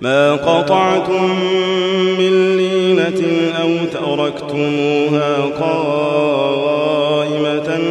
ما 0.00 0.32
قطعتم 0.32 1.24
من 2.18 2.56
لينة 2.56 3.22
أو 3.62 3.70
تركتموها 3.92 5.36
قائمة 5.60 6.88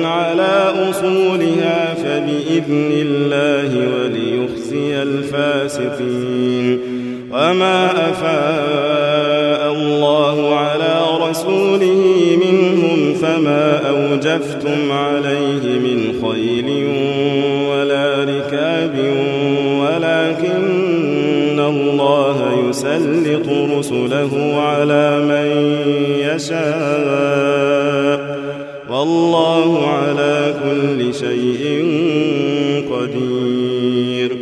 على 0.07 0.73
أصولها 0.89 1.93
فبإذن 1.93 2.91
الله 2.91 3.71
وليخزي 3.97 5.01
الفاسقين. 5.01 6.79
وما 7.31 8.09
أفاء 8.09 9.73
الله 9.73 10.55
على 10.55 11.01
رسوله 11.29 12.37
منهم 12.45 13.13
فما 13.13 13.89
أوجفتم 13.89 14.91
عليه 14.91 15.79
من 15.79 15.99
خيل 16.21 16.67
يسلط 22.97 23.47
رسله 23.77 24.55
على 24.61 25.19
من 25.19 25.47
يشاء. 26.35 27.57
والله 28.89 29.87
على 29.87 30.53
كل 30.63 31.13
شيء 31.13 31.63
قدير. 32.91 34.37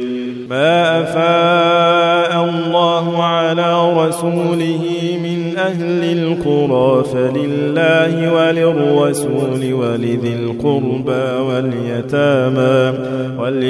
ما 0.49 1.01
أفاء 1.01 2.43
الله 2.43 3.23
على 3.23 3.93
رسوله 4.07 4.83
من 5.23 5.57
أهل 5.57 6.03
القرى 6.03 7.03
فلله 7.13 8.33
وللرسول 8.33 9.73
ولذي 9.73 10.33
القربى 10.33 11.25
واليتامى. 11.41 12.93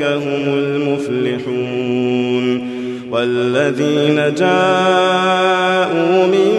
هم 0.00 0.54
المفلحون 0.58 2.02
والذين 3.12 4.34
جاءوا 4.34 6.26
من 6.26 6.52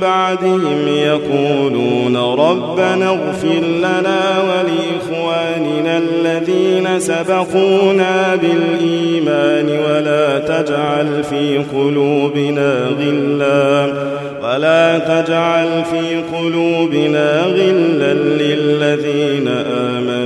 بعدهم 0.00 0.88
يقولون 0.88 2.16
ربنا 2.16 3.08
اغفر 3.08 3.60
لنا 3.78 4.20
ولإخواننا 4.42 5.98
الذين 5.98 7.00
سبقونا 7.00 8.36
بالإيمان 8.36 9.68
ولا 9.68 10.38
تجعل 10.38 11.24
في 11.24 11.58
قلوبنا 11.58 12.86
غلا 13.00 13.92
ولا 14.42 14.98
تجعل 14.98 15.84
في 15.84 16.36
قلوبنا 16.36 17.42
غلا 17.42 18.14
للذين 18.14 19.48
آمنوا 19.48 20.25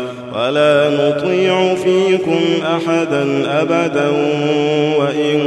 ولا 0.35 0.89
نطيع 0.89 1.75
فيكم 1.75 2.39
أحدا 2.75 3.23
أبدا 3.61 4.09
وإن 4.99 5.39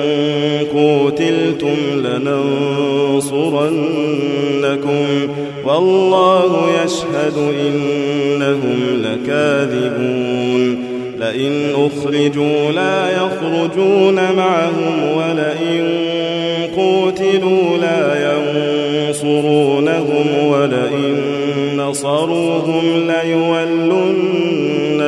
قتلتم 0.75 1.77
لننصرنكم 1.95 3.35
والله 5.65 6.67
يشهد 6.85 7.37
إنهم 7.67 9.03
لكاذبون 9.03 10.85
لئن 11.19 11.53
أخرجوا 11.75 12.73
لا 12.73 13.11
يخرجون 13.11 14.15
معهم 14.15 15.17
ولئن 15.17 16.15
قتلوا 16.77 17.79
لا 17.81 18.33
ينصرونهم 18.33 20.27
ولئن 20.47 21.17
نصروهم 21.77 23.07
ليولن 23.07 23.74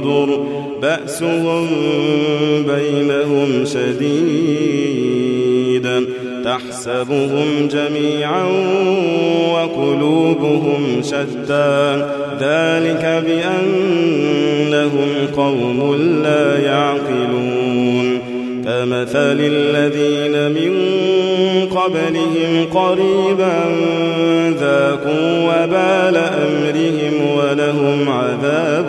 جدر 0.00 0.44
بأسهم 0.82 1.66
بينهم 2.62 3.64
شديد. 3.64 5.24
تحسبهم 6.44 7.68
جميعا 7.68 8.46
وقلوبهم 9.52 11.02
شتى. 11.02 12.06
ذلك 12.40 13.24
بأنهم 13.26 15.08
قوم 15.36 15.94
لا 16.22 16.64
يعقلون. 16.64 18.18
كمثل 18.64 19.38
الذين 19.40 20.52
من 20.52 20.72
قبلهم 21.66 22.66
قريبا 22.74 23.56
ذاقوا 24.60 25.30
وبال 25.44 26.16
أمرهم 26.16 27.14
ولهم 27.38 28.08
عذاب 28.08 28.88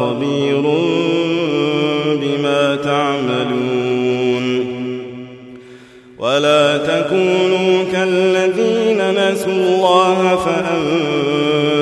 خبير 0.00 0.62
بما 2.20 2.76
تعملون. 2.84 4.44
ولا 6.18 6.76
تكونوا 6.76 7.84
كالذين 7.92 9.10
نسوا 9.10 9.52
الله 9.52 10.38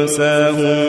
فأنساهم. 0.05 0.88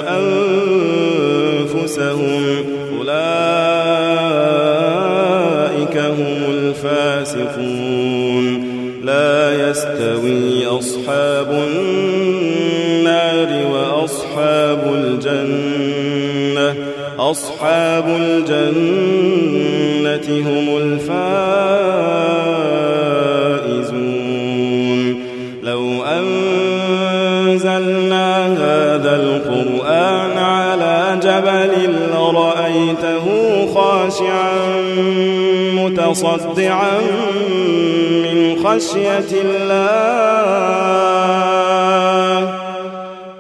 متصدعا 36.24 37.00
من 38.24 38.56
خشية 38.66 39.32
الله. 39.44 40.90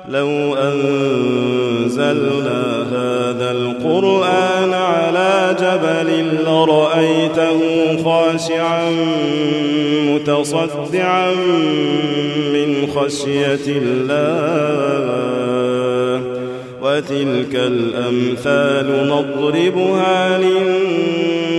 لو 0.09 0.55
أنزلنا 0.55 2.05
هذا 2.91 3.51
القرآن 3.51 4.73
على 4.73 5.55
جبل 5.61 6.09
لرأيته 6.45 7.59
خاشعا 8.03 8.89
متصدعا 10.05 11.31
من 12.53 12.87
خشية 12.95 13.67
الله. 13.67 15.09
وتلك 16.81 17.55
الأمثال 17.55 18.87
نضربها 19.07 20.37
للناس 20.37 21.58